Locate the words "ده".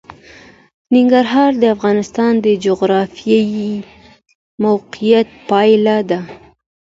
6.09-6.19